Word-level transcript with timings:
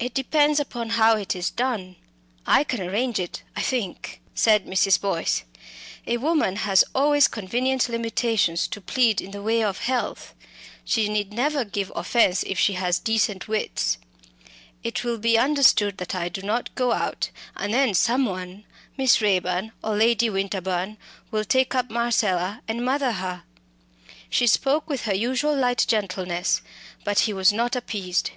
"It 0.00 0.14
depends 0.14 0.58
upon 0.58 0.90
how 0.98 1.16
it 1.16 1.36
is 1.36 1.48
done. 1.48 1.94
I 2.44 2.64
can 2.64 2.80
arrange 2.80 3.20
it, 3.20 3.44
I 3.54 3.60
think," 3.62 4.20
said 4.34 4.66
Mrs. 4.66 5.00
Boyce. 5.00 5.44
"A 6.08 6.16
woman 6.16 6.56
has 6.56 6.82
always 6.92 7.28
convenient 7.28 7.88
limitations 7.88 8.66
to 8.66 8.80
plead 8.80 9.20
in 9.20 9.30
the 9.30 9.44
way 9.44 9.62
of 9.62 9.78
health. 9.78 10.34
She 10.84 11.08
need 11.08 11.32
never 11.32 11.64
give 11.64 11.92
offence 11.94 12.42
if 12.42 12.58
she 12.58 12.72
has 12.72 12.98
decent 12.98 13.46
wits. 13.46 13.96
It 14.82 15.04
will 15.04 15.18
be 15.18 15.38
understood 15.38 15.98
that 15.98 16.16
I 16.16 16.28
do 16.28 16.42
not 16.42 16.74
go 16.74 16.90
out, 16.90 17.30
and 17.54 17.72
then 17.72 17.94
someone 17.94 18.64
Miss 18.96 19.20
Raeburn 19.20 19.70
or 19.84 19.94
Lady 19.96 20.28
Winterbourne 20.28 20.98
will 21.30 21.44
take 21.44 21.76
up 21.76 21.90
Marcella 21.90 22.60
and 22.66 22.84
mother 22.84 23.12
her." 23.12 23.44
She 24.28 24.48
spoke 24.48 24.88
with 24.88 25.02
her 25.02 25.14
usual 25.14 25.56
light 25.56 25.84
gentleness, 25.86 26.60
but 27.04 27.20
he 27.20 27.32
was 27.32 27.52
not 27.52 27.76
appeased. 27.76 28.32